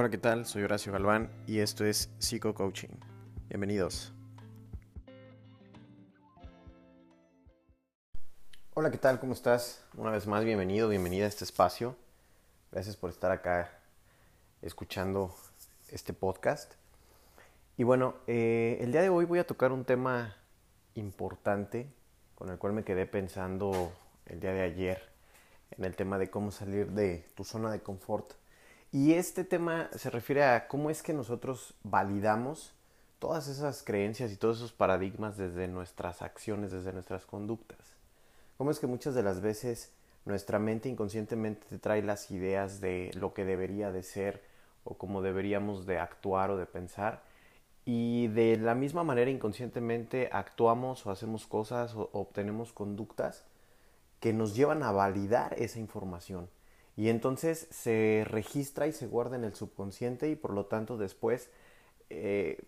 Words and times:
Hola, 0.00 0.10
¿qué 0.10 0.18
tal? 0.18 0.46
Soy 0.46 0.62
Horacio 0.62 0.92
Galván 0.92 1.28
y 1.44 1.58
esto 1.58 1.84
es 1.84 2.08
Psico 2.20 2.54
Coaching. 2.54 3.00
Bienvenidos. 3.48 4.12
Hola, 8.74 8.92
¿qué 8.92 8.98
tal? 8.98 9.18
¿Cómo 9.18 9.32
estás? 9.32 9.84
Una 9.96 10.12
vez 10.12 10.28
más, 10.28 10.44
bienvenido, 10.44 10.88
bienvenida 10.88 11.24
a 11.24 11.28
este 11.28 11.42
espacio. 11.42 11.96
Gracias 12.70 12.94
por 12.94 13.10
estar 13.10 13.32
acá 13.32 13.72
escuchando 14.62 15.34
este 15.88 16.12
podcast. 16.12 16.74
Y 17.76 17.82
bueno, 17.82 18.14
eh, 18.28 18.78
el 18.80 18.92
día 18.92 19.02
de 19.02 19.08
hoy 19.08 19.24
voy 19.24 19.40
a 19.40 19.46
tocar 19.48 19.72
un 19.72 19.84
tema 19.84 20.36
importante 20.94 21.92
con 22.36 22.50
el 22.50 22.58
cual 22.58 22.72
me 22.72 22.84
quedé 22.84 23.04
pensando 23.06 23.92
el 24.26 24.38
día 24.38 24.52
de 24.52 24.62
ayer 24.62 25.02
en 25.72 25.84
el 25.84 25.96
tema 25.96 26.18
de 26.18 26.30
cómo 26.30 26.52
salir 26.52 26.92
de 26.92 27.26
tu 27.34 27.42
zona 27.42 27.72
de 27.72 27.80
confort. 27.80 28.34
Y 28.90 29.12
este 29.12 29.44
tema 29.44 29.90
se 29.94 30.08
refiere 30.08 30.44
a 30.44 30.66
cómo 30.66 30.88
es 30.88 31.02
que 31.02 31.12
nosotros 31.12 31.74
validamos 31.82 32.72
todas 33.18 33.48
esas 33.48 33.82
creencias 33.82 34.32
y 34.32 34.36
todos 34.36 34.58
esos 34.58 34.72
paradigmas 34.72 35.36
desde 35.36 35.68
nuestras 35.68 36.22
acciones, 36.22 36.70
desde 36.70 36.94
nuestras 36.94 37.26
conductas. 37.26 37.78
Cómo 38.56 38.70
es 38.70 38.78
que 38.78 38.86
muchas 38.86 39.14
de 39.14 39.22
las 39.22 39.42
veces 39.42 39.92
nuestra 40.24 40.58
mente 40.58 40.88
inconscientemente 40.88 41.66
te 41.68 41.78
trae 41.78 42.02
las 42.02 42.30
ideas 42.30 42.80
de 42.80 43.10
lo 43.14 43.34
que 43.34 43.44
debería 43.44 43.92
de 43.92 44.02
ser 44.02 44.42
o 44.84 44.94
cómo 44.94 45.20
deberíamos 45.20 45.84
de 45.84 45.98
actuar 45.98 46.50
o 46.50 46.56
de 46.56 46.66
pensar 46.66 47.22
y 47.84 48.28
de 48.28 48.56
la 48.56 48.74
misma 48.74 49.04
manera 49.04 49.30
inconscientemente 49.30 50.28
actuamos 50.32 51.06
o 51.06 51.10
hacemos 51.10 51.46
cosas 51.46 51.94
o 51.94 52.08
obtenemos 52.12 52.72
conductas 52.72 53.44
que 54.20 54.32
nos 54.32 54.54
llevan 54.54 54.82
a 54.82 54.92
validar 54.92 55.54
esa 55.58 55.78
información. 55.78 56.48
Y 56.98 57.08
entonces 57.08 57.68
se 57.70 58.26
registra 58.28 58.86
y 58.86 58.92
se 58.92 59.06
guarda 59.06 59.36
en 59.36 59.44
el 59.44 59.54
subconsciente 59.54 60.28
y 60.28 60.36
por 60.36 60.52
lo 60.52 60.66
tanto 60.66 60.98
después 60.98 61.48
eh, 62.10 62.58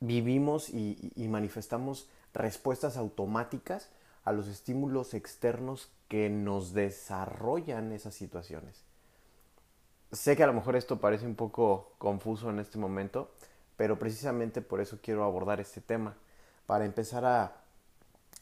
vivimos 0.00 0.70
y, 0.70 1.12
y 1.14 1.28
manifestamos 1.28 2.08
respuestas 2.32 2.96
automáticas 2.96 3.90
a 4.24 4.32
los 4.32 4.48
estímulos 4.48 5.14
externos 5.14 5.92
que 6.08 6.30
nos 6.30 6.72
desarrollan 6.72 7.92
esas 7.92 8.14
situaciones. 8.14 8.82
Sé 10.10 10.36
que 10.36 10.42
a 10.42 10.46
lo 10.46 10.52
mejor 10.52 10.74
esto 10.74 10.98
parece 10.98 11.26
un 11.26 11.34
poco 11.34 11.92
confuso 11.98 12.50
en 12.50 12.58
este 12.58 12.78
momento, 12.78 13.30
pero 13.76 13.98
precisamente 13.98 14.62
por 14.62 14.80
eso 14.80 14.98
quiero 15.02 15.22
abordar 15.22 15.60
este 15.60 15.80
tema, 15.80 16.16
para 16.66 16.84
empezar 16.84 17.24
a, 17.24 17.52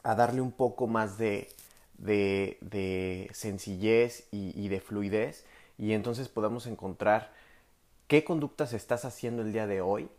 darle 0.03 0.41
un 0.41 0.51
poco 0.51 0.87
más 0.87 1.17
de, 1.17 1.49
de, 1.97 3.29
sencillez 3.33 4.27
y, 4.31 4.51
y, 4.59 4.67
de 4.67 4.79
fluidez 4.79 5.45
y 5.77 5.93
entonces 5.93 6.29
podamos 6.29 6.67
encontrar 6.67 7.31
qué 8.07 8.23
conductas 8.23 8.73
estás 8.73 9.05
haciendo 9.05 9.41
el 9.41 9.53
día 9.53 9.67
de 9.67 9.81
hoy 9.81 10.09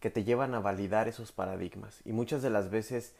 que 0.00 0.10
te 0.10 0.24
llevan 0.24 0.54
a 0.54 0.60
validar 0.60 1.08
esos 1.08 1.32
paradigmas. 1.32 2.00
Y 2.04 2.12
muchas 2.12 2.42
de 2.42 2.50
las 2.50 2.70
veces 2.70 3.14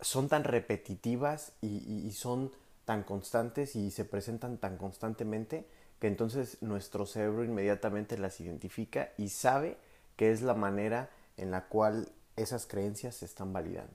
son 0.00 0.28
tan 0.28 0.44
repetitivas 0.44 1.52
y, 1.62 2.06
y 2.06 2.10
son 2.12 2.52
tan 2.84 3.02
constantes 3.02 3.76
y 3.76 3.90
se 3.90 4.04
presentan 4.04 4.58
tan 4.58 4.76
constantemente 4.76 5.66
que 6.00 6.08
entonces 6.08 6.58
nuestro 6.62 7.06
cerebro 7.06 7.44
inmediatamente 7.44 8.18
las 8.18 8.40
identifica 8.40 9.12
y 9.16 9.28
sabe 9.28 9.76
que 10.16 10.32
es 10.32 10.42
la 10.42 10.54
manera 10.54 11.10
en 11.36 11.50
la 11.50 11.68
cual 11.68 12.08
esas 12.36 12.66
creencias 12.66 13.16
se 13.16 13.24
están 13.24 13.52
validando. 13.52 13.94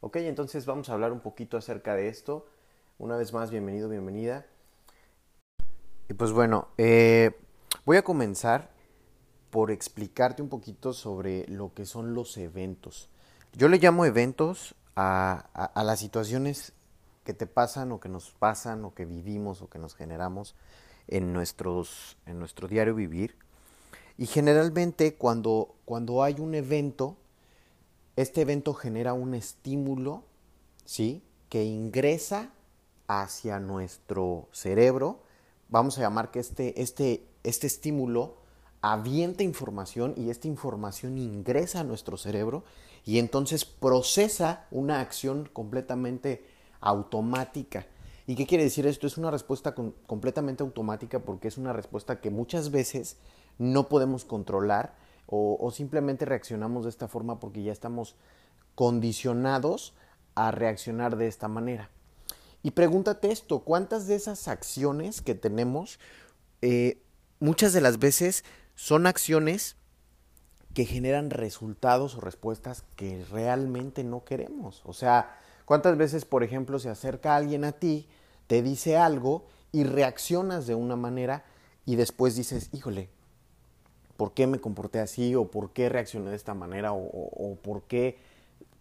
Ok, 0.00 0.16
entonces 0.16 0.66
vamos 0.66 0.88
a 0.88 0.94
hablar 0.94 1.12
un 1.12 1.20
poquito 1.20 1.56
acerca 1.56 1.94
de 1.94 2.08
esto. 2.08 2.46
Una 2.98 3.16
vez 3.16 3.32
más, 3.32 3.50
bienvenido, 3.50 3.88
bienvenida. 3.88 4.46
Y 6.08 6.14
pues 6.14 6.32
bueno, 6.32 6.68
eh, 6.78 7.32
voy 7.84 7.96
a 7.96 8.02
comenzar 8.02 8.70
por 9.50 9.70
explicarte 9.70 10.42
un 10.42 10.48
poquito 10.48 10.92
sobre 10.92 11.46
lo 11.48 11.74
que 11.74 11.86
son 11.86 12.14
los 12.14 12.36
eventos. 12.36 13.08
Yo 13.52 13.68
le 13.68 13.78
llamo 13.78 14.04
eventos 14.04 14.74
a, 14.96 15.48
a, 15.54 15.64
a 15.64 15.84
las 15.84 15.98
situaciones 15.98 16.72
que 17.24 17.34
te 17.34 17.46
pasan 17.46 17.90
o 17.92 18.00
que 18.00 18.08
nos 18.08 18.30
pasan 18.30 18.84
o 18.84 18.94
que 18.94 19.04
vivimos 19.04 19.62
o 19.62 19.68
que 19.68 19.78
nos 19.78 19.94
generamos 19.94 20.54
en, 21.08 21.32
nuestros, 21.32 22.16
en 22.26 22.38
nuestro 22.38 22.68
diario 22.68 22.94
vivir 22.94 23.36
y 24.16 24.26
generalmente 24.26 25.16
cuando, 25.16 25.74
cuando 25.84 26.22
hay 26.22 26.36
un 26.38 26.54
evento, 26.54 27.16
este 28.16 28.42
evento 28.42 28.74
genera 28.74 29.12
un 29.12 29.34
estímulo, 29.34 30.22
¿sí? 30.84 31.24
Que 31.48 31.64
ingresa 31.64 32.53
hacia 33.06 33.60
nuestro 33.60 34.48
cerebro. 34.52 35.22
Vamos 35.68 35.98
a 35.98 36.02
llamar 36.02 36.30
que 36.30 36.40
este, 36.40 36.80
este, 36.80 37.26
este 37.42 37.66
estímulo 37.66 38.36
avienta 38.80 39.42
información 39.42 40.14
y 40.16 40.30
esta 40.30 40.46
información 40.46 41.16
ingresa 41.18 41.80
a 41.80 41.84
nuestro 41.84 42.16
cerebro 42.16 42.64
y 43.04 43.18
entonces 43.18 43.64
procesa 43.64 44.66
una 44.70 45.00
acción 45.00 45.48
completamente 45.52 46.44
automática. 46.80 47.86
¿Y 48.26 48.34
qué 48.36 48.46
quiere 48.46 48.64
decir 48.64 48.86
esto? 48.86 49.06
Es 49.06 49.18
una 49.18 49.30
respuesta 49.30 49.74
completamente 49.74 50.62
automática 50.62 51.18
porque 51.20 51.48
es 51.48 51.58
una 51.58 51.72
respuesta 51.72 52.20
que 52.20 52.30
muchas 52.30 52.70
veces 52.70 53.18
no 53.58 53.88
podemos 53.88 54.24
controlar 54.24 54.94
o, 55.26 55.70
simplemente 55.72 56.24
reaccionamos 56.24 56.84
de 56.84 56.90
esta 56.90 57.08
forma 57.08 57.40
porque 57.40 57.62
ya 57.62 57.72
estamos 57.72 58.14
condicionados 58.74 59.94
a 60.34 60.50
reaccionar 60.50 61.16
de 61.16 61.26
esta 61.26 61.48
manera. 61.48 61.90
Y 62.64 62.70
pregúntate 62.70 63.30
esto, 63.30 63.60
¿cuántas 63.60 64.06
de 64.06 64.14
esas 64.14 64.48
acciones 64.48 65.20
que 65.20 65.34
tenemos, 65.34 66.00
eh, 66.62 66.98
muchas 67.38 67.74
de 67.74 67.82
las 67.82 67.98
veces 67.98 68.42
son 68.74 69.06
acciones 69.06 69.76
que 70.72 70.86
generan 70.86 71.28
resultados 71.28 72.16
o 72.16 72.22
respuestas 72.22 72.82
que 72.96 73.22
realmente 73.30 74.02
no 74.02 74.24
queremos? 74.24 74.80
O 74.86 74.94
sea, 74.94 75.38
¿cuántas 75.66 75.98
veces, 75.98 76.24
por 76.24 76.42
ejemplo, 76.42 76.78
se 76.78 76.88
acerca 76.88 77.36
alguien 77.36 77.64
a 77.64 77.72
ti, 77.72 78.08
te 78.46 78.62
dice 78.62 78.96
algo 78.96 79.44
y 79.70 79.84
reaccionas 79.84 80.66
de 80.66 80.74
una 80.74 80.96
manera 80.96 81.44
y 81.84 81.96
después 81.96 82.34
dices, 82.34 82.70
híjole, 82.72 83.10
por 84.16 84.32
qué 84.32 84.46
me 84.46 84.58
comporté 84.58 85.00
así 85.00 85.34
o 85.34 85.50
por 85.50 85.74
qué 85.74 85.90
reaccioné 85.90 86.30
de 86.30 86.36
esta 86.36 86.54
manera 86.54 86.94
o, 86.94 87.58
por, 87.62 87.82
qué, 87.82 88.16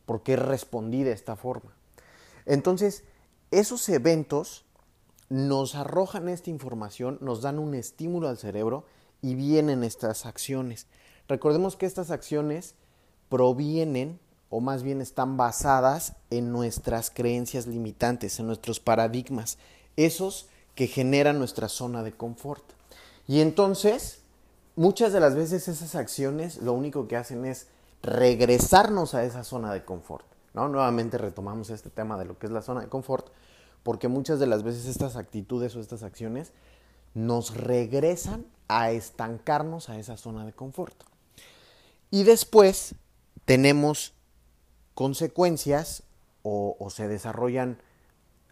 por 0.06 0.24
qué 0.24 0.38
respondí 0.38 1.04
de 1.04 1.12
esta 1.12 1.36
forma. 1.36 1.74
Entonces, 2.46 3.04
esos 3.60 3.88
eventos 3.90 4.66
nos 5.30 5.76
arrojan 5.76 6.30
esta 6.30 6.50
información, 6.50 7.18
nos 7.22 7.42
dan 7.42 7.60
un 7.60 7.74
estímulo 7.76 8.28
al 8.28 8.38
cerebro 8.38 8.86
y 9.22 9.36
vienen 9.36 9.84
estas 9.84 10.26
acciones. 10.26 10.88
Recordemos 11.28 11.76
que 11.76 11.86
estas 11.86 12.12
acciones 12.12 12.76
provienen 13.30 14.20
o 14.50 14.60
más 14.60 14.84
bien 14.84 15.02
están 15.02 15.38
basadas 15.38 16.14
en 16.30 16.52
nuestras 16.52 17.10
creencias 17.10 17.66
limitantes, 17.66 18.40
en 18.40 18.46
nuestros 18.46 18.80
paradigmas, 18.80 19.58
esos 19.96 20.48
que 20.76 20.86
generan 20.86 21.40
nuestra 21.40 21.70
zona 21.70 22.04
de 22.04 22.12
confort. 22.12 22.64
Y 23.28 23.40
entonces, 23.42 24.20
muchas 24.76 25.14
de 25.14 25.20
las 25.20 25.36
veces 25.36 25.68
esas 25.68 25.96
acciones 25.96 26.58
lo 26.58 26.74
único 26.74 27.08
que 27.08 27.16
hacen 27.16 27.46
es 27.46 27.68
regresarnos 28.04 29.16
a 29.16 29.24
esa 29.24 29.44
zona 29.44 29.74
de 29.74 29.84
confort. 29.86 30.26
¿no? 30.54 30.68
Nuevamente 30.68 31.18
retomamos 31.18 31.70
este 31.70 31.90
tema 31.90 32.18
de 32.18 32.26
lo 32.26 32.38
que 32.38 32.48
es 32.48 32.52
la 32.52 32.62
zona 32.62 32.82
de 32.82 32.90
confort, 32.90 33.28
porque 33.84 34.08
muchas 34.08 34.40
de 34.40 34.48
las 34.48 34.64
veces 34.64 34.86
estas 34.86 35.16
actitudes 35.16 35.76
o 35.76 35.82
estas 35.82 36.04
acciones 36.04 36.54
nos 37.14 37.56
regresan 37.56 38.46
a 38.68 38.92
estancarnos 38.92 39.90
a 39.90 40.00
esa 40.00 40.18
zona 40.18 40.46
de 40.46 40.54
confort. 40.54 40.96
Y 42.10 42.24
después 42.24 42.96
tenemos 43.46 44.14
consecuencias 44.94 46.04
o, 46.44 46.78
se 46.90 47.08
desarrollan 47.08 47.78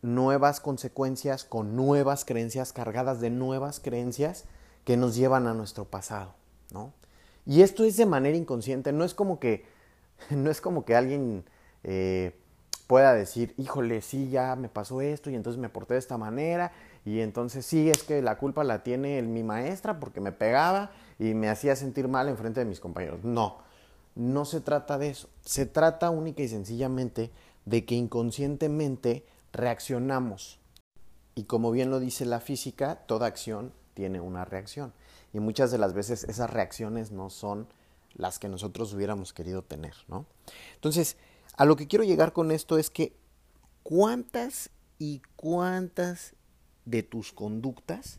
nuevas 0.01 0.59
consecuencias 0.59 1.43
con 1.43 1.75
nuevas 1.75 2.25
creencias 2.25 2.73
cargadas 2.73 3.19
de 3.19 3.29
nuevas 3.29 3.79
creencias 3.79 4.45
que 4.85 4.97
nos 4.97 5.15
llevan 5.15 5.47
a 5.47 5.53
nuestro 5.53 5.85
pasado, 5.85 6.33
¿no? 6.71 6.93
Y 7.45 7.61
esto 7.61 7.83
es 7.83 7.97
de 7.97 8.05
manera 8.05 8.37
inconsciente, 8.37 8.93
no 8.93 9.03
es 9.03 9.13
como 9.13 9.39
que, 9.39 9.65
no 10.29 10.49
es 10.49 10.61
como 10.61 10.85
que 10.85 10.95
alguien 10.95 11.45
eh, 11.83 12.40
pueda 12.91 13.13
decir, 13.13 13.53
híjole, 13.57 14.01
sí, 14.01 14.29
ya 14.29 14.57
me 14.57 14.67
pasó 14.67 14.99
esto 14.99 15.29
y 15.29 15.35
entonces 15.35 15.61
me 15.61 15.69
porté 15.69 15.93
de 15.93 16.01
esta 16.01 16.17
manera 16.17 16.73
y 17.05 17.21
entonces 17.21 17.65
sí, 17.65 17.89
es 17.89 18.03
que 18.03 18.21
la 18.21 18.37
culpa 18.37 18.65
la 18.65 18.83
tiene 18.83 19.21
mi 19.21 19.43
maestra 19.43 19.97
porque 19.97 20.19
me 20.19 20.33
pegaba 20.33 20.91
y 21.17 21.33
me 21.33 21.47
hacía 21.47 21.77
sentir 21.77 22.09
mal 22.09 22.27
en 22.27 22.35
frente 22.35 22.59
de 22.59 22.65
mis 22.65 22.81
compañeros. 22.81 23.23
No, 23.23 23.59
no 24.15 24.43
se 24.43 24.59
trata 24.59 24.97
de 24.97 25.07
eso, 25.07 25.29
se 25.39 25.65
trata 25.65 26.09
única 26.09 26.43
y 26.43 26.49
sencillamente 26.49 27.31
de 27.63 27.85
que 27.85 27.95
inconscientemente 27.95 29.25
reaccionamos. 29.53 30.59
Y 31.33 31.43
como 31.45 31.71
bien 31.71 31.91
lo 31.91 32.01
dice 32.01 32.25
la 32.25 32.41
física, 32.41 33.03
toda 33.05 33.25
acción 33.25 33.71
tiene 33.93 34.19
una 34.19 34.43
reacción. 34.43 34.91
Y 35.31 35.39
muchas 35.39 35.71
de 35.71 35.77
las 35.77 35.93
veces 35.93 36.25
esas 36.25 36.49
reacciones 36.49 37.13
no 37.13 37.29
son 37.29 37.69
las 38.15 38.37
que 38.37 38.49
nosotros 38.49 38.93
hubiéramos 38.93 39.31
querido 39.31 39.61
tener, 39.61 39.95
¿no? 40.09 40.25
Entonces, 40.75 41.15
a 41.61 41.65
lo 41.65 41.75
que 41.75 41.87
quiero 41.87 42.03
llegar 42.03 42.33
con 42.33 42.49
esto 42.49 42.79
es 42.79 42.89
que 42.89 43.15
cuántas 43.83 44.71
y 44.97 45.21
cuántas 45.35 46.33
de 46.85 47.03
tus 47.03 47.31
conductas 47.31 48.17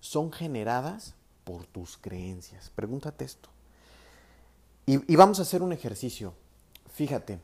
son 0.00 0.32
generadas 0.32 1.14
por 1.44 1.66
tus 1.66 1.98
creencias. 1.98 2.70
Pregúntate 2.74 3.26
esto. 3.26 3.50
Y, 4.86 5.16
vamos 5.16 5.38
a 5.38 5.42
hacer 5.42 5.60
un 5.60 5.74
ejercicio. 5.74 6.32
Fíjate, 6.94 7.40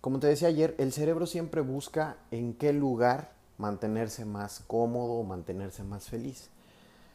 como 0.00 0.18
te 0.18 0.26
decía 0.26 0.48
ayer, 0.48 0.74
el 0.78 0.92
cerebro 0.92 1.26
siempre 1.28 1.60
busca 1.60 2.16
en 2.32 2.54
qué 2.54 2.72
lugar 2.72 3.32
mantenerse 3.58 4.24
más 4.24 4.58
cómodo, 4.66 5.22
mantenerse 5.22 5.84
más 5.84 6.08
feliz. 6.08 6.48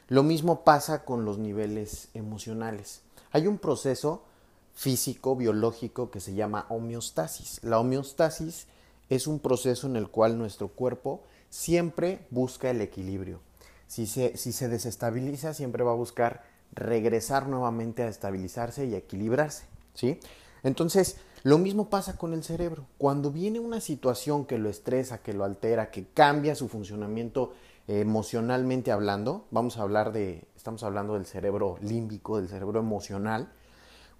Lo 0.07 0.23
mismo 0.23 0.63
pasa 0.63 1.03
con 1.03 1.25
los 1.25 1.39
niveles 1.39 2.07
emocionales. 2.13 3.01
Hay 3.33 3.47
un 3.47 3.57
proceso 3.57 4.23
físico, 4.73 5.35
biológico, 5.35 6.11
que 6.11 6.19
se 6.19 6.33
llama 6.33 6.65
homeostasis. 6.69 7.59
La 7.63 7.79
homeostasis 7.79 8.67
es 9.09 9.27
un 9.27 9.39
proceso 9.39 9.87
en 9.87 9.95
el 9.95 10.09
cual 10.09 10.37
nuestro 10.37 10.69
cuerpo 10.69 11.23
siempre 11.49 12.25
busca 12.29 12.69
el 12.69 12.81
equilibrio. 12.81 13.39
Si 13.87 14.07
se, 14.07 14.37
si 14.37 14.53
se 14.53 14.69
desestabiliza, 14.69 15.53
siempre 15.53 15.83
va 15.83 15.91
a 15.91 15.95
buscar 15.95 16.43
regresar 16.73 17.47
nuevamente 17.47 18.03
a 18.03 18.07
estabilizarse 18.07 18.85
y 18.85 18.95
equilibrarse. 18.95 19.65
¿sí? 19.93 20.19
Entonces, 20.63 21.17
lo 21.43 21.57
mismo 21.57 21.89
pasa 21.89 22.17
con 22.17 22.33
el 22.33 22.43
cerebro. 22.43 22.85
Cuando 22.97 23.31
viene 23.31 23.59
una 23.59 23.81
situación 23.81 24.45
que 24.45 24.57
lo 24.57 24.69
estresa, 24.69 25.21
que 25.21 25.33
lo 25.33 25.43
altera, 25.43 25.91
que 25.91 26.05
cambia 26.05 26.55
su 26.55 26.69
funcionamiento 26.69 27.53
emocionalmente 27.87 28.91
hablando, 28.91 29.45
vamos 29.51 29.77
a 29.77 29.81
hablar 29.81 30.13
de, 30.13 30.45
estamos 30.55 30.83
hablando 30.83 31.15
del 31.15 31.25
cerebro 31.25 31.77
límbico, 31.81 32.37
del 32.37 32.47
cerebro 32.47 32.79
emocional, 32.79 33.51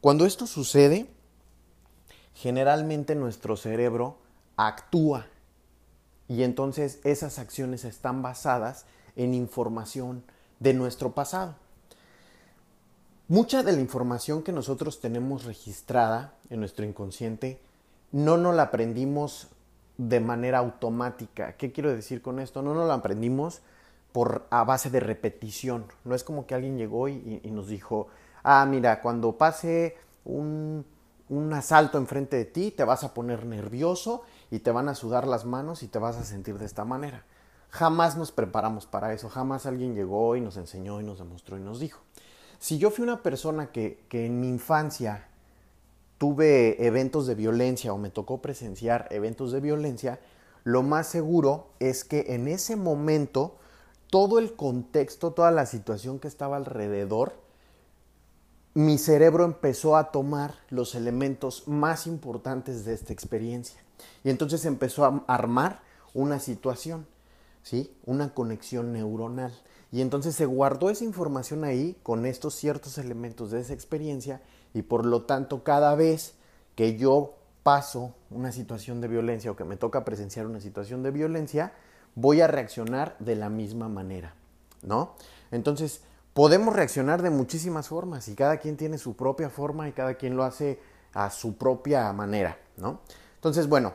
cuando 0.02 0.26
esto 0.26 0.48
sucede, 0.48 1.08
generalmente 2.34 3.14
nuestro 3.14 3.56
cerebro 3.56 4.18
actúa 4.58 5.28
y 6.28 6.42
entonces 6.42 7.00
esas 7.04 7.38
acciones 7.38 7.86
están 7.86 8.24
basadas 8.24 8.86
en 9.16 9.36
información 9.36 10.24
de 10.60 10.74
nuestro 10.74 11.12
pasado. 11.12 11.56
Mucha 13.28 13.62
de 13.64 13.74
la 13.74 13.80
información 13.80 14.42
que 14.42 14.52
nosotros 14.52 15.00
tenemos 15.00 15.46
registrada 15.46 16.34
en 16.50 16.60
nuestro 16.60 16.84
inconsciente 16.84 17.60
no 18.12 18.38
nos 18.38 18.56
la 18.56 18.64
aprendimos 18.64 19.50
de 19.98 20.20
manera 20.20 20.58
automática. 20.58 21.56
¿Qué 21.58 21.72
quiero 21.72 21.94
decir 21.94 22.22
con 22.22 22.40
esto? 22.40 22.62
No 22.62 22.74
nos 22.74 22.88
la 22.88 22.96
aprendimos 22.96 23.62
por 24.12 24.48
a 24.50 24.64
base 24.64 24.90
de 24.90 25.00
repetición. 25.00 25.86
No 26.06 26.16
es 26.16 26.24
como 26.24 26.46
que 26.46 26.56
alguien 26.56 26.78
llegó 26.78 27.08
y, 27.08 27.40
y 27.44 27.52
nos 27.52 27.68
dijo, 27.68 28.08
ah, 28.44 28.66
mira, 28.66 29.02
cuando 29.02 29.38
pase 29.38 29.98
un, 30.26 30.86
un 31.30 31.54
asalto 31.54 31.98
enfrente 31.98 32.38
de 32.38 32.46
ti, 32.46 32.72
te 32.72 32.84
vas 32.84 33.04
a 33.04 33.14
poner 33.14 33.46
nervioso 33.46 34.24
y 34.50 34.60
te 34.60 34.72
van 34.72 34.90
a 34.90 34.96
sudar 34.96 35.28
las 35.28 35.46
manos 35.46 35.84
y 35.84 35.88
te 35.88 36.00
vas 36.00 36.18
a 36.18 36.24
sentir 36.24 36.58
de 36.58 36.66
esta 36.66 36.86
manera. 36.86 37.26
Jamás 37.70 38.18
nos 38.18 38.32
preparamos 38.32 38.86
para 38.86 39.14
eso, 39.14 39.30
jamás 39.30 39.66
alguien 39.66 39.96
llegó 39.96 40.36
y 40.36 40.42
nos 40.42 40.58
enseñó 40.58 41.00
y 41.00 41.06
nos 41.06 41.20
demostró 41.20 41.58
y 41.58 41.62
nos 41.62 41.80
dijo. 41.80 42.02
Si 42.60 42.78
yo 42.78 42.92
fui 42.92 43.04
una 43.04 43.24
persona 43.24 43.72
que, 43.72 44.04
que 44.10 44.26
en 44.26 44.42
mi 44.42 44.50
infancia 44.50 45.28
tuve 46.18 46.86
eventos 46.86 47.28
de 47.28 47.36
violencia 47.36 47.94
o 47.94 47.98
me 47.98 48.10
tocó 48.10 48.42
presenciar 48.42 49.08
eventos 49.10 49.52
de 49.52 49.62
violencia, 49.62 50.20
lo 50.64 50.84
más 50.84 51.08
seguro 51.08 51.70
es 51.80 52.04
que 52.04 52.36
en 52.36 52.48
ese 52.48 52.76
momento 52.76 53.56
todo 54.12 54.38
el 54.38 54.54
contexto, 54.54 55.32
toda 55.32 55.50
la 55.52 55.66
situación 55.66 56.20
que 56.20 56.28
estaba 56.28 56.58
alrededor, 56.58 57.41
mi 58.74 58.98
cerebro 58.98 59.44
empezó 59.44 59.98
a 59.98 60.12
tomar 60.12 60.56
los 60.70 60.96
elementos 60.96 61.68
más 61.68 62.08
importantes 62.08 62.86
de 62.86 62.94
esta 62.94 63.12
experiencia. 63.12 63.82
Y 64.24 64.30
entonces 64.30 64.66
empezó 64.66 65.06
a 65.06 65.24
armar 65.28 65.82
una 66.14 66.40
situación, 66.40 67.06
¿sí? 67.64 67.94
Una 68.06 68.34
conexión 68.34 68.94
neuronal. 68.94 69.54
Y 69.92 70.02
entonces 70.02 70.36
se 70.36 70.46
guardó 70.46 70.90
esa 70.90 71.04
información 71.04 71.64
ahí 71.66 71.98
con 72.02 72.26
estos 72.26 72.56
ciertos 72.56 72.98
elementos 72.98 73.52
de 73.52 73.60
esa 73.60 73.74
experiencia 73.74 74.42
y 74.74 74.84
por 74.84 75.06
lo 75.06 75.24
tanto 75.24 75.64
cada 75.64 75.96
vez 75.96 76.36
que 76.76 76.98
yo 76.98 77.36
paso 77.64 78.16
una 78.30 78.54
situación 78.54 79.02
de 79.02 79.10
violencia 79.10 79.52
o 79.52 79.56
que 79.58 79.66
me 79.66 79.76
toca 79.76 80.06
presenciar 80.06 80.48
una 80.48 80.62
situación 80.62 81.04
de 81.04 81.12
violencia, 81.12 81.74
voy 82.16 82.40
a 82.40 82.48
reaccionar 82.48 83.18
de 83.20 83.36
la 83.36 83.50
misma 83.50 83.90
manera, 83.90 84.34
¿no? 84.82 85.16
Entonces, 85.52 86.02
podemos 86.34 86.76
reaccionar 86.76 87.22
de 87.22 87.30
muchísimas 87.30 87.88
formas 87.88 88.28
y 88.28 88.36
cada 88.36 88.58
quien 88.58 88.78
tiene 88.78 88.98
su 88.98 89.16
propia 89.16 89.50
forma 89.50 89.88
y 89.88 89.92
cada 89.92 90.16
quien 90.16 90.36
lo 90.36 90.44
hace 90.44 90.80
a 91.14 91.30
su 91.30 91.58
propia 91.58 92.12
manera, 92.14 92.58
¿no? 92.78 93.02
Entonces, 93.36 93.68
bueno, 93.68 93.94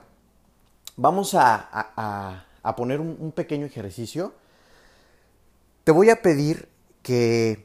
vamos 0.97 1.35
a, 1.35 2.44
poner 2.77 3.00
un, 3.00 3.33
pequeño 3.33 3.65
ejercicio. 3.67 4.35
Te 5.85 5.93
voy 5.93 6.11
a 6.11 6.21
pedir 6.21 6.69
que, 7.03 7.65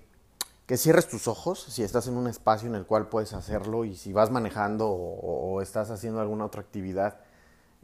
cierres 0.77 1.09
tus 1.09 1.27
ojos 1.27 1.63
si 1.63 1.83
estás 1.83 2.07
en 2.07 2.15
un 2.15 2.27
espacio 2.27 2.69
en 2.69 2.75
el 2.75 2.85
cual 2.85 3.09
puedes 3.09 3.33
hacerlo 3.33 3.83
y 3.83 3.97
si 3.97 4.13
vas 4.13 4.31
manejando 4.31 4.89
o, 4.89 5.61
estás 5.61 5.89
haciendo 5.89 6.21
alguna 6.21 6.45
otra 6.45 6.61
actividad, 6.61 7.19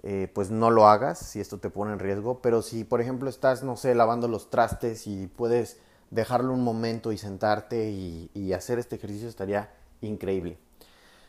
eh, 0.03 0.31
pues 0.33 0.51
no 0.51 0.69
lo 0.69 0.87
hagas 0.87 1.19
si 1.19 1.41
esto 1.41 1.57
te 1.57 1.69
pone 1.69 1.91
en 1.91 1.99
riesgo. 1.99 2.41
Pero 2.41 2.61
si, 2.61 2.85
por 2.85 3.01
ejemplo, 3.01 3.29
estás, 3.29 3.63
no 3.63 3.75
sé, 3.75 3.93
lavando 3.93 4.29
los 4.29 4.49
trastes 4.49 5.05
y 5.07 5.27
puedes 5.27 5.79
dejarlo 6.09 6.53
un 6.53 6.63
momento 6.63 7.11
y 7.11 7.17
sentarte 7.17 7.89
y, 7.89 8.53
hacer 8.53 8.79
este 8.79 8.95
ejercicio 8.95 9.27
estaría 9.27 9.69
increíble. 10.01 10.57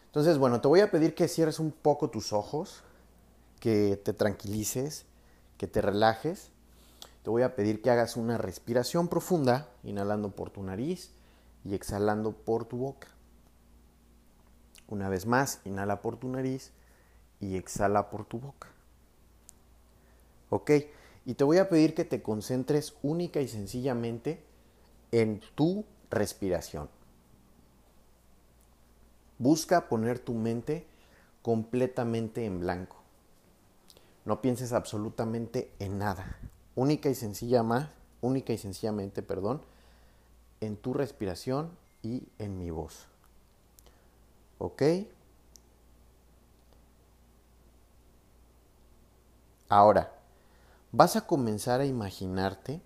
Entonces, 0.06 0.38
bueno, 0.38 0.60
te 0.60 0.68
voy 0.68 0.80
a 0.80 0.90
pedir 0.90 1.14
que 1.14 1.28
cierres 1.28 1.58
un 1.58 1.72
poco 1.72 2.10
tus 2.10 2.32
ojos, 2.32 2.82
que 3.60 4.00
te 4.02 4.12
tranquilices, 4.12 5.04
que 5.58 5.66
te 5.66 5.82
relajes. 5.82 6.50
Te 7.22 7.30
voy 7.30 7.42
a 7.42 7.54
pedir 7.54 7.82
que 7.82 7.90
hagas 7.90 8.16
una 8.16 8.38
respiración 8.38 9.08
profunda, 9.08 9.68
inhalando 9.82 10.30
por 10.30 10.50
tu 10.50 10.62
nariz 10.62 11.10
y 11.64 11.74
exhalando 11.74 12.32
por 12.32 12.64
tu 12.64 12.78
boca. 12.78 13.08
Una 14.88 15.10
vez 15.10 15.26
más, 15.26 15.60
inhala 15.64 16.00
por 16.00 16.16
tu 16.16 16.28
nariz 16.28 16.72
y 17.40 17.56
exhala 17.56 18.08
por 18.08 18.24
tu 18.24 18.38
boca. 18.38 18.68
Ok, 20.48 20.70
y 21.26 21.34
te 21.34 21.44
voy 21.44 21.58
a 21.58 21.68
pedir 21.68 21.94
que 21.94 22.06
te 22.06 22.22
concentres 22.22 22.94
única 23.02 23.42
y 23.42 23.48
sencillamente 23.48 24.47
en 25.12 25.40
tu 25.54 25.84
respiración. 26.10 26.88
Busca 29.38 29.88
poner 29.88 30.18
tu 30.18 30.34
mente 30.34 30.86
completamente 31.42 32.44
en 32.44 32.60
blanco. 32.60 32.96
No 34.24 34.40
pienses 34.42 34.72
absolutamente 34.72 35.70
en 35.78 35.98
nada. 35.98 36.38
Única 36.74 37.08
y 37.08 37.14
sencilla 37.14 37.62
más, 37.62 37.88
única 38.20 38.52
y 38.52 38.58
sencillamente, 38.58 39.22
perdón, 39.22 39.62
en 40.60 40.76
tu 40.76 40.92
respiración 40.92 41.70
y 42.02 42.28
en 42.38 42.58
mi 42.58 42.70
voz. 42.70 43.06
¿Ok? 44.58 44.82
Ahora, 49.68 50.12
vas 50.92 51.16
a 51.16 51.26
comenzar 51.26 51.80
a 51.80 51.86
imaginarte 51.86 52.80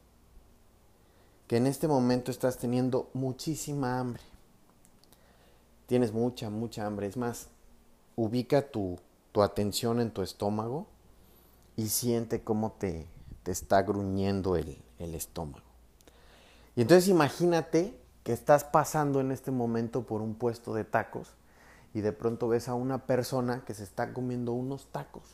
que 1.53 1.59
en 1.59 1.67
este 1.67 1.87
momento 1.87 2.31
estás 2.31 2.57
teniendo 2.57 3.11
muchísima 3.13 3.99
hambre. 3.99 4.23
Tienes 5.85 6.11
mucha, 6.11 6.49
mucha 6.49 6.87
hambre. 6.87 7.07
Es 7.07 7.19
más, 7.19 7.49
ubica 8.17 8.71
tu, 8.71 8.99
tu 9.33 9.43
atención 9.43 10.01
en 10.01 10.13
tu 10.13 10.23
estómago 10.23 10.87
y 11.77 11.89
siente 11.89 12.43
cómo 12.43 12.73
te, 12.73 13.07
te 13.43 13.53
está 13.53 13.83
gruñendo 13.83 14.57
el, 14.57 14.83
el 14.99 15.15
estómago. 15.15 15.67
Y 16.75 16.81
entonces 16.81 17.09
imagínate 17.09 18.01
que 18.25 18.33
estás 18.33 18.65
pasando 18.65 19.21
en 19.21 19.31
este 19.31 19.51
momento 19.51 20.05
por 20.05 20.23
un 20.23 20.35
puesto 20.35 20.73
de 20.73 20.85
tacos 20.85 21.35
y 21.93 22.01
de 22.01 22.15
pronto 22.15 22.49
ves 22.49 22.71
a 22.71 22.75
una 22.75 23.05
persona 23.05 23.63
que 23.67 23.75
se 23.75 23.85
está 23.85 24.15
comiendo 24.15 24.55
unos 24.55 24.87
tacos. 24.87 25.25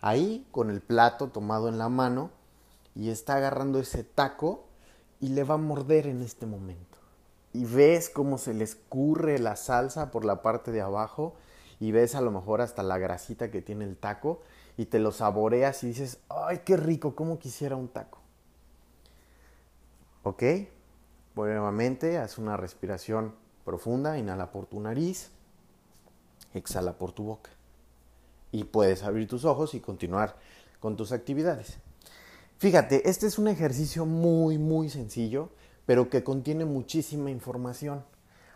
Ahí 0.00 0.46
con 0.52 0.70
el 0.70 0.80
plato 0.80 1.26
tomado 1.26 1.68
en 1.68 1.76
la 1.76 1.88
mano 1.88 2.30
y 2.94 3.08
está 3.08 3.34
agarrando 3.34 3.80
ese 3.80 4.04
taco 4.04 4.66
y 5.20 5.28
le 5.28 5.44
va 5.44 5.54
a 5.54 5.58
morder 5.58 6.06
en 6.06 6.22
este 6.22 6.46
momento. 6.46 6.98
Y 7.52 7.64
ves 7.64 8.10
cómo 8.10 8.38
se 8.38 8.54
le 8.54 8.64
escurre 8.64 9.38
la 9.38 9.56
salsa 9.56 10.10
por 10.10 10.24
la 10.24 10.42
parte 10.42 10.72
de 10.72 10.80
abajo 10.82 11.34
y 11.80 11.92
ves 11.92 12.14
a 12.14 12.20
lo 12.20 12.30
mejor 12.30 12.60
hasta 12.60 12.82
la 12.82 12.98
grasita 12.98 13.50
que 13.50 13.62
tiene 13.62 13.84
el 13.84 13.96
taco 13.96 14.42
y 14.76 14.86
te 14.86 14.98
lo 14.98 15.12
saboreas 15.12 15.82
y 15.84 15.88
dices, 15.88 16.18
ay, 16.28 16.60
qué 16.64 16.76
rico, 16.76 17.14
cómo 17.14 17.38
quisiera 17.38 17.76
un 17.76 17.88
taco. 17.88 18.18
¿Ok? 20.22 20.42
Nuevamente, 21.34 22.18
haz 22.18 22.38
una 22.38 22.56
respiración 22.56 23.34
profunda, 23.64 24.18
inhala 24.18 24.50
por 24.50 24.66
tu 24.66 24.80
nariz, 24.80 25.30
exhala 26.54 26.98
por 26.98 27.12
tu 27.12 27.24
boca. 27.24 27.50
Y 28.52 28.64
puedes 28.64 29.02
abrir 29.02 29.28
tus 29.28 29.44
ojos 29.44 29.74
y 29.74 29.80
continuar 29.80 30.36
con 30.80 30.96
tus 30.96 31.12
actividades. 31.12 31.78
Fíjate, 32.58 33.08
este 33.08 33.26
es 33.26 33.38
un 33.38 33.48
ejercicio 33.48 34.06
muy, 34.06 34.56
muy 34.56 34.88
sencillo, 34.88 35.50
pero 35.84 36.08
que 36.08 36.24
contiene 36.24 36.64
muchísima 36.64 37.30
información. 37.30 38.04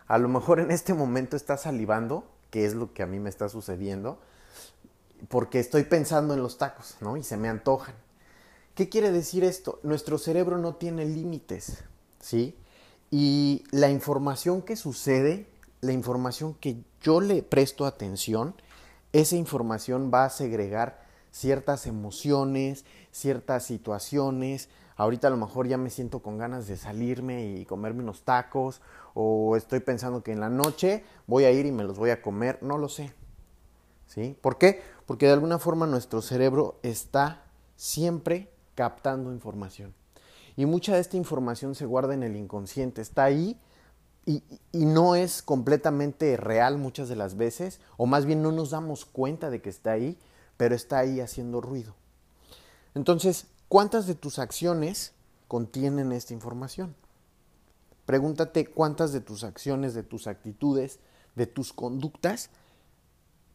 A 0.07 0.17
lo 0.17 0.27
mejor 0.27 0.59
en 0.59 0.71
este 0.71 0.95
momento 0.95 1.35
estás 1.35 1.61
salivando, 1.61 2.23
que 2.49 2.65
es 2.65 2.73
lo 2.73 2.93
que 2.93 3.03
a 3.03 3.05
mí 3.05 3.19
me 3.19 3.29
está 3.29 3.47
sucediendo, 3.47 4.19
porque 5.29 5.59
estoy 5.59 5.83
pensando 5.83 6.33
en 6.33 6.41
los 6.41 6.57
tacos, 6.57 6.97
¿no? 6.99 7.15
Y 7.15 7.23
se 7.23 7.37
me 7.37 7.47
antojan. 7.47 7.93
¿Qué 8.73 8.89
quiere 8.89 9.11
decir 9.11 9.43
esto? 9.43 9.79
Nuestro 9.83 10.17
cerebro 10.17 10.57
no 10.57 10.75
tiene 10.75 11.05
límites, 11.05 11.83
¿sí? 12.19 12.57
Y 13.11 13.63
la 13.69 13.91
información 13.91 14.63
que 14.63 14.75
sucede, 14.75 15.45
la 15.81 15.91
información 15.91 16.55
que 16.55 16.77
yo 17.01 17.21
le 17.21 17.43
presto 17.43 17.85
atención, 17.85 18.55
esa 19.13 19.35
información 19.35 20.09
va 20.11 20.25
a 20.25 20.29
segregar 20.29 21.10
ciertas 21.31 21.87
emociones, 21.87 22.85
ciertas 23.11 23.65
situaciones. 23.65 24.69
Ahorita 24.95 25.27
a 25.27 25.31
lo 25.31 25.37
mejor 25.37 25.67
ya 25.67 25.77
me 25.77 25.89
siento 25.89 26.19
con 26.19 26.37
ganas 26.37 26.67
de 26.67 26.77
salirme 26.77 27.55
y 27.55 27.65
comerme 27.65 28.03
unos 28.03 28.21
tacos 28.21 28.81
o 29.13 29.55
estoy 29.55 29.79
pensando 29.79 30.21
que 30.23 30.31
en 30.31 30.39
la 30.39 30.49
noche 30.49 31.03
voy 31.27 31.45
a 31.45 31.51
ir 31.51 31.65
y 31.65 31.71
me 31.71 31.83
los 31.83 31.97
voy 31.97 32.11
a 32.11 32.21
comer, 32.21 32.59
no 32.61 32.77
lo 32.77 32.89
sé. 32.89 33.13
¿Sí? 34.05 34.37
¿Por 34.41 34.57
qué? 34.57 34.81
Porque 35.05 35.25
de 35.25 35.33
alguna 35.33 35.57
forma 35.57 35.87
nuestro 35.87 36.21
cerebro 36.21 36.77
está 36.83 37.45
siempre 37.77 38.51
captando 38.75 39.31
información. 39.31 39.93
Y 40.57 40.65
mucha 40.65 40.93
de 40.93 40.99
esta 40.99 41.15
información 41.15 41.75
se 41.75 41.85
guarda 41.85 42.13
en 42.13 42.23
el 42.23 42.35
inconsciente, 42.35 43.01
está 43.01 43.23
ahí 43.23 43.57
y, 44.25 44.43
y, 44.71 44.85
no 44.85 45.15
es 45.15 45.41
completamente 45.41 46.37
real 46.37 46.77
muchas 46.77 47.09
de 47.09 47.15
las 47.15 47.37
veces, 47.37 47.79
o 47.97 48.05
más 48.05 48.25
bien 48.25 48.43
no 48.43 48.51
nos 48.51 48.69
damos 48.69 49.05
cuenta 49.05 49.49
de 49.49 49.61
que 49.61 49.69
está 49.69 49.93
ahí, 49.93 50.17
pero 50.61 50.75
está 50.75 50.99
ahí 50.99 51.21
haciendo 51.21 51.59
ruido. 51.59 51.95
Entonces, 52.93 53.47
¿cuántas 53.67 54.05
de 54.05 54.13
tus 54.13 54.37
acciones 54.37 55.11
contienen 55.47 56.11
esta 56.11 56.35
información? 56.35 56.95
Pregúntate 58.05 58.67
cuántas 58.67 59.11
de 59.11 59.21
tus 59.21 59.43
acciones, 59.43 59.95
de 59.95 60.03
tus 60.03 60.27
actitudes, 60.27 60.99
de 61.33 61.47
tus 61.47 61.73
conductas, 61.73 62.51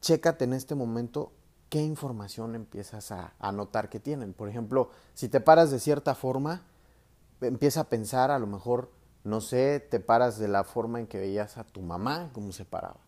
chécate 0.00 0.46
en 0.46 0.52
este 0.52 0.74
momento 0.74 1.30
qué 1.68 1.80
información 1.80 2.56
empiezas 2.56 3.12
a, 3.12 3.52
notar 3.52 3.88
que 3.88 4.00
tienen. 4.00 4.32
Por 4.32 4.48
ejemplo, 4.48 4.90
si 5.14 5.28
te 5.28 5.38
paras 5.38 5.70
de 5.70 5.78
cierta 5.78 6.16
forma, 6.16 6.62
empieza 7.40 7.82
a 7.82 7.88
pensar, 7.88 8.32
a 8.32 8.40
lo 8.40 8.48
mejor, 8.48 8.90
no 9.22 9.40
sé, 9.40 9.78
te 9.78 10.00
paras 10.00 10.40
de 10.40 10.48
la 10.48 10.64
forma 10.64 10.98
en 10.98 11.06
que 11.06 11.20
veías 11.20 11.56
a 11.56 11.62
tu 11.62 11.82
mamá, 11.82 12.30
cómo 12.32 12.50
se 12.50 12.64
paraba. 12.64 12.98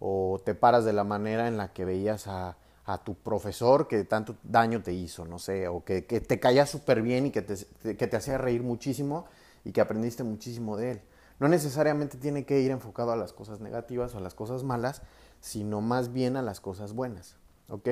O 0.00 0.40
te 0.44 0.56
paras 0.56 0.84
de 0.84 0.92
la 0.92 1.04
manera 1.04 1.46
en 1.46 1.56
la 1.56 1.72
que 1.72 1.84
veías 1.84 2.26
a, 2.26 2.56
a 2.86 3.02
tu 3.02 3.14
profesor 3.16 3.88
que 3.88 4.04
tanto 4.04 4.36
daño 4.44 4.80
te 4.80 4.92
hizo, 4.92 5.24
no 5.24 5.40
sé, 5.40 5.66
o 5.66 5.84
que, 5.84 6.06
que 6.06 6.20
te 6.20 6.38
caía 6.38 6.66
súper 6.66 7.02
bien 7.02 7.26
y 7.26 7.30
que 7.32 7.42
te, 7.42 7.96
que 7.96 8.06
te 8.06 8.16
hacía 8.16 8.38
reír 8.38 8.62
muchísimo 8.62 9.26
y 9.64 9.72
que 9.72 9.80
aprendiste 9.80 10.22
muchísimo 10.22 10.76
de 10.76 10.92
él. 10.92 11.02
No 11.40 11.48
necesariamente 11.48 12.16
tiene 12.16 12.46
que 12.46 12.60
ir 12.60 12.70
enfocado 12.70 13.10
a 13.10 13.16
las 13.16 13.32
cosas 13.32 13.60
negativas 13.60 14.14
o 14.14 14.18
a 14.18 14.20
las 14.20 14.34
cosas 14.34 14.62
malas, 14.62 15.02
sino 15.40 15.80
más 15.80 16.12
bien 16.12 16.36
a 16.36 16.42
las 16.42 16.60
cosas 16.60 16.92
buenas. 16.92 17.34
¿Ok? 17.68 17.88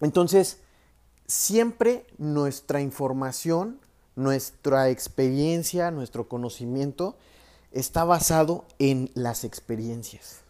Entonces, 0.00 0.60
siempre 1.26 2.04
nuestra 2.18 2.80
información, 2.80 3.78
nuestra 4.16 4.90
experiencia, 4.90 5.92
nuestro 5.92 6.28
conocimiento 6.28 7.16
está 7.70 8.04
basado 8.04 8.64
en 8.80 9.10
las 9.14 9.44
experiencias. 9.44 10.45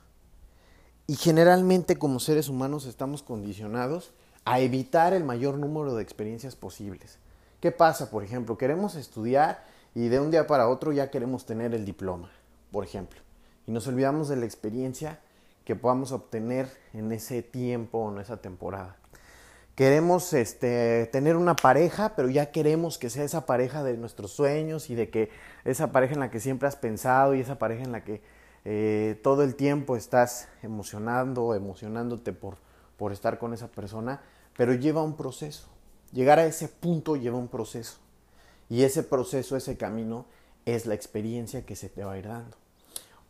Y 1.07 1.15
generalmente 1.15 1.99
como 1.99 2.19
seres 2.19 2.49
humanos 2.49 2.85
estamos 2.87 3.23
condicionados 3.23 4.13
a 4.45 4.61
evitar 4.61 5.13
el 5.13 5.25
mayor 5.25 5.57
número 5.57 5.95
de 5.95 6.03
experiencias 6.03 6.57
posibles. 6.57 7.19
¿Qué 7.61 7.71
pasa, 7.73 8.11
por 8.11 8.25
ejemplo? 8.25 8.59
Queremos 8.59 8.97
estudiar 8.97 9.65
y 9.95 10.09
de 10.09 10.21
un 10.21 10.31
día 10.31 10.47
para 10.47 10.69
otro 10.69 10.93
ya 10.93 11.11
queremos 11.11 11.47
tener 11.47 11.75
el 11.75 11.85
diploma, 11.85 12.31
por 12.73 12.85
ejemplo. 12.85 13.21
Y 13.67 13.73
nos 13.73 13.87
olvidamos 13.87 14.29
de 14.29 14.37
la 14.37 14.47
experiencia 14.47 15.21
que 15.65 15.75
podamos 15.75 16.13
obtener 16.13 16.69
en 16.93 17.11
ese 17.13 17.43
tiempo 17.43 17.99
o 17.99 18.13
en 18.13 18.21
esa 18.21 18.37
temporada. 18.39 18.97
Queremos 19.75 20.33
este, 20.33 21.07
tener 21.13 21.37
una 21.37 21.55
pareja, 21.55 22.15
pero 22.17 22.31
ya 22.31 22.51
queremos 22.51 22.99
que 22.99 23.11
sea 23.11 23.25
esa 23.25 23.47
pareja 23.47 23.85
de 23.85 23.97
nuestros 23.97 24.33
sueños 24.33 24.91
y 24.91 24.95
de 24.95 25.11
que 25.11 25.29
esa 25.65 25.93
pareja 25.93 26.15
en 26.15 26.21
la 26.21 26.31
que 26.31 26.41
siempre 26.41 26.67
has 26.67 26.77
pensado 26.77 27.35
y 27.35 27.41
esa 27.41 27.59
pareja 27.59 27.85
en 27.85 27.93
la 27.93 28.03
que 28.03 28.23
eh, 28.69 29.21
todo 29.23 29.45
el 29.45 29.55
tiempo 29.55 29.95
estás 29.95 30.49
emocionando, 30.61 31.55
emocionándote 31.55 32.33
por, 32.33 32.57
por 32.97 33.13
estar 33.13 33.39
con 33.39 33.55
esa 33.55 33.69
persona, 33.69 34.23
pero 34.57 34.75
lleva 34.75 35.05
un 35.05 35.17
proceso. 35.17 35.69
Llegar 36.11 36.41
a 36.41 36.47
ese 36.47 36.67
punto 36.67 37.15
lleva 37.15 37.39
un 37.39 37.47
proceso. 37.47 37.99
Y 38.69 38.83
ese 38.83 39.05
proceso, 39.05 39.57
ese 39.57 39.77
camino, 39.77 40.27
es 40.65 40.85
la 40.85 40.95
experiencia 40.95 41.65
que 41.65 41.77
se 41.77 41.89
te 41.89 42.03
va 42.03 42.15
a 42.15 42.19
ir 42.19 42.27
dando. 42.27 42.57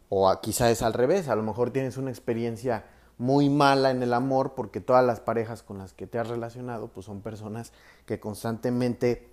O 0.08 0.34
quizá 0.40 0.70
es 0.70 0.80
al 0.80 0.94
revés, 0.94 1.28
a 1.28 1.36
lo 1.36 1.42
mejor 1.42 1.70
tienes 1.70 1.98
una 1.98 2.08
experiencia 2.08 2.86
muy 3.18 3.50
mala 3.50 3.90
en 3.90 4.02
el 4.02 4.14
amor 4.14 4.54
porque 4.54 4.80
todas 4.80 5.04
las 5.04 5.20
parejas 5.20 5.62
con 5.62 5.76
las 5.76 5.92
que 5.92 6.06
te 6.06 6.18
has 6.18 6.28
relacionado 6.28 6.88
pues 6.88 7.04
son 7.04 7.20
personas 7.20 7.72
que 8.06 8.18
constantemente 8.20 9.28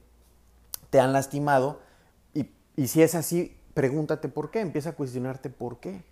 te 0.89 0.99
han 0.99 1.13
lastimado 1.13 1.79
y 2.75 2.87
si 2.87 3.03
es 3.03 3.13
así 3.13 3.55
pregúntate 3.73 4.29
por 4.29 4.51
qué, 4.51 4.59
empieza 4.61 4.89
a 4.89 4.95
cuestionarte 4.95 5.49
por 5.49 5.79
qué. 5.79 6.03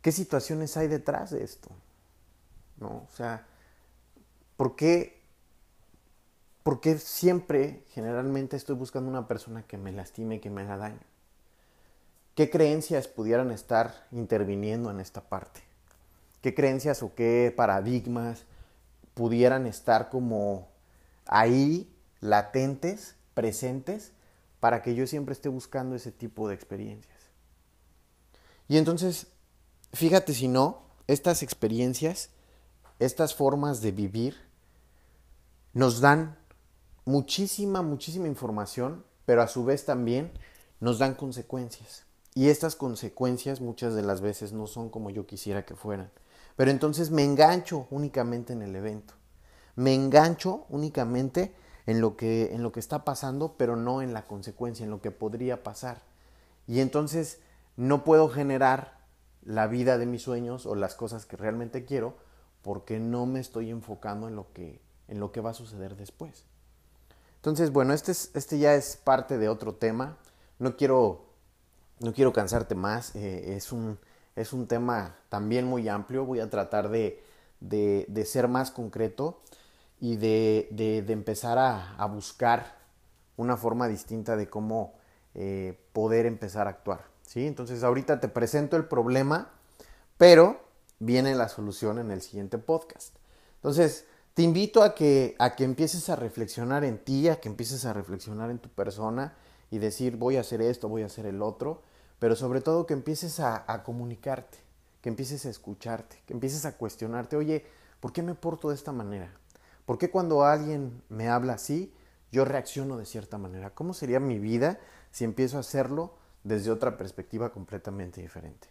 ¿Qué 0.00 0.12
situaciones 0.12 0.76
hay 0.76 0.88
detrás 0.88 1.30
de 1.30 1.44
esto? 1.44 1.70
¿No? 2.78 3.06
O 3.08 3.16
sea, 3.16 3.46
¿por 4.56 4.74
qué, 4.74 5.20
¿por 6.62 6.80
qué 6.80 6.98
siempre, 6.98 7.84
generalmente, 7.90 8.56
estoy 8.56 8.74
buscando 8.74 9.08
una 9.08 9.28
persona 9.28 9.62
que 9.62 9.78
me 9.78 9.92
lastime, 9.92 10.40
que 10.40 10.50
me 10.50 10.62
haga 10.62 10.76
daño? 10.76 11.00
¿Qué 12.34 12.50
creencias 12.50 13.08
pudieran 13.08 13.50
estar 13.50 14.06
interviniendo 14.10 14.90
en 14.90 15.00
esta 15.00 15.20
parte? 15.20 15.60
¿Qué 16.40 16.54
creencias 16.54 17.02
o 17.02 17.14
qué 17.14 17.52
paradigmas 17.54 18.44
pudieran 19.14 19.66
estar 19.66 20.08
como 20.08 20.68
ahí, 21.26 21.94
latentes, 22.20 23.14
presentes, 23.34 24.12
para 24.62 24.80
que 24.80 24.94
yo 24.94 25.08
siempre 25.08 25.32
esté 25.32 25.48
buscando 25.48 25.96
ese 25.96 26.12
tipo 26.12 26.46
de 26.46 26.54
experiencias. 26.54 27.18
Y 28.68 28.76
entonces, 28.76 29.26
fíjate 29.92 30.34
si 30.34 30.46
no, 30.46 30.82
estas 31.08 31.42
experiencias, 31.42 32.30
estas 33.00 33.34
formas 33.34 33.80
de 33.80 33.90
vivir, 33.90 34.36
nos 35.72 36.00
dan 36.00 36.38
muchísima, 37.04 37.82
muchísima 37.82 38.28
información, 38.28 39.04
pero 39.26 39.42
a 39.42 39.48
su 39.48 39.64
vez 39.64 39.84
también 39.84 40.30
nos 40.78 41.00
dan 41.00 41.16
consecuencias. 41.16 42.04
Y 42.32 42.48
estas 42.48 42.76
consecuencias 42.76 43.60
muchas 43.60 43.96
de 43.96 44.02
las 44.02 44.20
veces 44.20 44.52
no 44.52 44.68
son 44.68 44.90
como 44.90 45.10
yo 45.10 45.26
quisiera 45.26 45.64
que 45.64 45.74
fueran. 45.74 46.12
Pero 46.54 46.70
entonces 46.70 47.10
me 47.10 47.24
engancho 47.24 47.88
únicamente 47.90 48.52
en 48.52 48.62
el 48.62 48.76
evento. 48.76 49.14
Me 49.74 49.92
engancho 49.92 50.66
únicamente 50.68 51.52
en 51.86 52.00
lo 52.00 52.16
que, 52.16 52.54
en 52.54 52.62
lo 52.62 52.72
que 52.72 52.80
está 52.80 53.04
pasando, 53.04 53.54
pero 53.56 53.76
no 53.76 54.02
en 54.02 54.12
la 54.12 54.26
consecuencia, 54.26 54.84
en 54.84 54.90
lo 54.90 55.00
que 55.00 55.10
podría 55.10 55.62
pasar. 55.62 56.02
Y 56.66 56.80
entonces 56.80 57.40
no 57.76 58.04
puedo 58.04 58.28
generar 58.28 58.98
la 59.44 59.66
vida 59.66 59.98
de 59.98 60.06
mis 60.06 60.22
sueños 60.22 60.66
o 60.66 60.74
las 60.74 60.94
cosas 60.94 61.26
que 61.26 61.36
realmente 61.36 61.84
quiero 61.84 62.14
porque 62.62 63.00
no 63.00 63.26
me 63.26 63.40
estoy 63.40 63.70
enfocando 63.70 64.28
en 64.28 64.36
lo 64.36 64.52
que, 64.52 64.80
en 65.08 65.18
lo 65.18 65.32
que 65.32 65.40
va 65.40 65.50
a 65.50 65.54
suceder 65.54 65.96
después. 65.96 66.44
Entonces, 67.36 67.72
bueno, 67.72 67.92
este, 67.92 68.12
es, 68.12 68.30
este 68.34 68.58
ya 68.58 68.74
es 68.74 68.96
parte 68.96 69.36
de 69.36 69.48
otro 69.48 69.74
tema. 69.74 70.16
No 70.60 70.76
quiero, 70.76 71.24
no 71.98 72.12
quiero 72.12 72.32
cansarte 72.32 72.76
más. 72.76 73.16
Eh, 73.16 73.56
es, 73.56 73.72
un, 73.72 73.98
es 74.36 74.52
un 74.52 74.68
tema 74.68 75.16
también 75.28 75.66
muy 75.66 75.88
amplio. 75.88 76.24
Voy 76.24 76.38
a 76.38 76.48
tratar 76.48 76.88
de, 76.88 77.20
de 77.58 78.24
ser 78.24 78.46
más 78.46 78.70
concreto 78.70 79.40
y 80.02 80.16
de, 80.16 80.66
de, 80.72 81.12
empezar 81.12 81.58
a, 81.58 81.94
a, 81.94 82.06
buscar 82.06 82.76
una 83.36 83.56
forma 83.56 83.86
distinta 83.86 84.34
de 84.34 84.50
cómo 84.50 84.94
eh, 85.32 85.78
poder 85.92 86.26
empezar 86.26 86.66
a 86.66 86.70
actuar. 86.70 87.04
¿sí? 87.24 87.46
Entonces 87.46 87.84
ahorita 87.84 88.18
te 88.18 88.26
presento 88.26 88.76
el 88.76 88.86
problema, 88.86 89.52
pero 90.18 90.60
viene 90.98 91.36
la 91.36 91.48
solución 91.48 92.00
en 92.00 92.10
el 92.10 92.20
siguiente 92.20 92.58
podcast. 92.58 93.14
Entonces, 93.54 94.04
te 94.34 94.42
invito 94.42 94.82
a 94.82 94.96
que, 94.96 95.36
a 95.38 95.54
que 95.54 95.62
empieces 95.62 96.08
a 96.08 96.16
reflexionar 96.16 96.82
en 96.82 96.98
ti, 96.98 97.28
a 97.28 97.36
que 97.36 97.48
empieces 97.48 97.84
a 97.84 97.92
reflexionar 97.92 98.50
en 98.50 98.58
tu 98.58 98.70
persona 98.70 99.36
y 99.70 99.78
decir 99.78 100.16
voy 100.16 100.36
a 100.36 100.40
hacer 100.40 100.62
esto, 100.62 100.88
voy 100.88 101.04
a 101.04 101.06
hacer 101.06 101.26
el 101.26 101.40
otro, 101.42 101.80
pero 102.18 102.34
sobre 102.34 102.60
todo 102.60 102.86
que 102.86 102.94
empieces 102.94 103.38
a, 103.38 103.64
a 103.72 103.84
comunicarte, 103.84 104.58
que 105.00 105.10
empieces 105.10 105.46
a 105.46 105.50
escucharte, 105.50 106.20
que 106.26 106.34
empieces 106.34 106.66
a 106.66 106.76
cuestionarte, 106.76 107.36
oye, 107.36 107.64
¿por 108.00 108.12
qué 108.12 108.24
me 108.24 108.34
porto 108.34 108.70
de 108.70 108.74
esta 108.74 108.90
manera? 108.90 109.32
¿Por 109.86 109.98
qué 109.98 110.10
cuando 110.10 110.44
alguien 110.44 111.02
me 111.08 111.28
habla 111.28 111.54
así, 111.54 111.92
yo 112.30 112.44
reacciono 112.44 112.96
de 112.96 113.06
cierta 113.06 113.38
manera? 113.38 113.70
¿Cómo 113.70 113.94
sería 113.94 114.20
mi 114.20 114.38
vida 114.38 114.78
si 115.10 115.24
empiezo 115.24 115.56
a 115.56 115.60
hacerlo 115.60 116.14
desde 116.44 116.70
otra 116.70 116.96
perspectiva 116.96 117.50
completamente 117.50 118.20
diferente? 118.20 118.68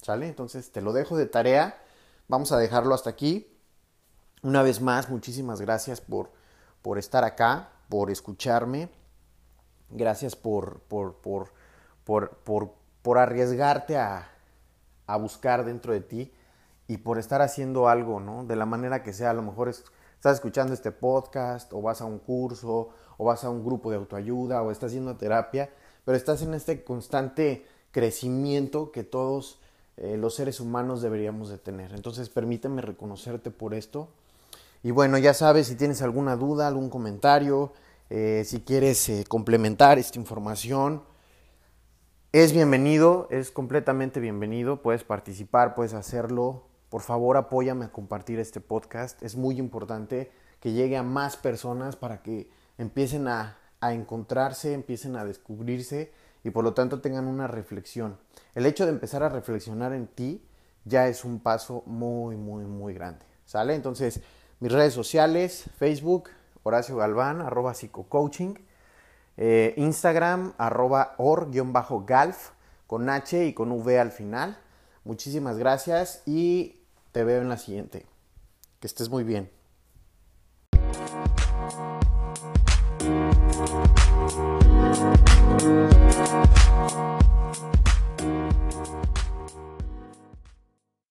¿Sale? 0.00 0.28
Entonces 0.28 0.72
te 0.72 0.80
lo 0.80 0.92
dejo 0.92 1.16
de 1.16 1.26
tarea. 1.26 1.80
Vamos 2.28 2.52
a 2.52 2.58
dejarlo 2.58 2.94
hasta 2.94 3.10
aquí. 3.10 3.48
Una 4.42 4.62
vez 4.62 4.80
más, 4.80 5.10
muchísimas 5.10 5.60
gracias 5.60 6.00
por, 6.00 6.30
por 6.80 6.98
estar 6.98 7.24
acá, 7.24 7.70
por 7.88 8.10
escucharme. 8.10 8.88
Gracias 9.90 10.34
por, 10.34 10.80
por, 10.80 11.16
por, 11.16 11.52
por, 12.04 12.74
por, 13.02 13.18
arriesgarte 13.18 13.98
a, 13.98 14.30
a 15.06 15.16
buscar 15.16 15.64
dentro 15.64 15.92
de 15.92 16.00
ti 16.00 16.32
y 16.88 16.96
por 16.96 17.18
estar 17.18 17.42
haciendo 17.42 17.88
algo, 17.88 18.18
¿no? 18.18 18.44
De 18.44 18.56
la 18.56 18.66
manera 18.66 19.02
que 19.02 19.12
sea, 19.12 19.30
a 19.30 19.34
lo 19.34 19.42
mejor 19.42 19.68
es 19.68 19.84
estás 20.22 20.34
escuchando 20.34 20.72
este 20.72 20.92
podcast 20.92 21.72
o 21.72 21.82
vas 21.82 22.00
a 22.00 22.04
un 22.04 22.20
curso 22.20 22.90
o 23.18 23.24
vas 23.24 23.42
a 23.42 23.50
un 23.50 23.64
grupo 23.64 23.90
de 23.90 23.96
autoayuda 23.96 24.62
o 24.62 24.70
estás 24.70 24.92
haciendo 24.92 25.16
terapia, 25.16 25.68
pero 26.04 26.16
estás 26.16 26.42
en 26.42 26.54
este 26.54 26.84
constante 26.84 27.66
crecimiento 27.90 28.92
que 28.92 29.02
todos 29.02 29.58
eh, 29.96 30.16
los 30.16 30.36
seres 30.36 30.60
humanos 30.60 31.02
deberíamos 31.02 31.48
de 31.48 31.58
tener. 31.58 31.92
Entonces 31.92 32.28
permíteme 32.28 32.82
reconocerte 32.82 33.50
por 33.50 33.74
esto. 33.74 34.10
Y 34.84 34.92
bueno, 34.92 35.18
ya 35.18 35.34
sabes, 35.34 35.66
si 35.66 35.74
tienes 35.74 36.02
alguna 36.02 36.36
duda, 36.36 36.68
algún 36.68 36.88
comentario, 36.88 37.72
eh, 38.08 38.44
si 38.46 38.60
quieres 38.60 39.08
eh, 39.08 39.24
complementar 39.26 39.98
esta 39.98 40.20
información, 40.20 41.02
es 42.30 42.52
bienvenido, 42.52 43.26
es 43.32 43.50
completamente 43.50 44.20
bienvenido, 44.20 44.82
puedes 44.82 45.02
participar, 45.02 45.74
puedes 45.74 45.94
hacerlo. 45.94 46.62
Por 46.92 47.00
favor, 47.00 47.38
apóyame 47.38 47.86
a 47.86 47.90
compartir 47.90 48.38
este 48.38 48.60
podcast. 48.60 49.22
Es 49.22 49.34
muy 49.34 49.58
importante 49.58 50.30
que 50.60 50.72
llegue 50.72 50.98
a 50.98 51.02
más 51.02 51.38
personas 51.38 51.96
para 51.96 52.20
que 52.20 52.50
empiecen 52.76 53.28
a, 53.28 53.56
a 53.80 53.94
encontrarse, 53.94 54.74
empiecen 54.74 55.16
a 55.16 55.24
descubrirse 55.24 56.12
y 56.44 56.50
por 56.50 56.64
lo 56.64 56.74
tanto 56.74 57.00
tengan 57.00 57.28
una 57.28 57.46
reflexión. 57.46 58.18
El 58.54 58.66
hecho 58.66 58.84
de 58.84 58.92
empezar 58.92 59.22
a 59.22 59.30
reflexionar 59.30 59.94
en 59.94 60.06
ti 60.06 60.46
ya 60.84 61.08
es 61.08 61.24
un 61.24 61.40
paso 61.40 61.82
muy, 61.86 62.36
muy, 62.36 62.66
muy 62.66 62.92
grande. 62.92 63.24
¿Sale? 63.46 63.74
Entonces, 63.74 64.20
mis 64.60 64.70
redes 64.70 64.92
sociales, 64.92 65.64
Facebook, 65.78 66.28
Horacio 66.62 66.98
Galván, 66.98 67.40
arroba 67.40 67.72
psicocoaching. 67.72 68.56
Eh, 69.38 69.72
Instagram, 69.78 70.52
arroba 70.58 71.14
or-galf, 71.16 72.50
con 72.86 73.08
H 73.08 73.46
y 73.46 73.54
con 73.54 73.72
V 73.72 73.98
al 73.98 74.10
final. 74.10 74.58
Muchísimas 75.04 75.56
gracias 75.56 76.22
y 76.26 76.81
te 77.12 77.24
veo 77.24 77.42
en 77.42 77.50
la 77.50 77.58
siguiente. 77.58 78.06
Que 78.80 78.86
estés 78.86 79.10
muy 79.10 79.22
bien. 79.22 79.50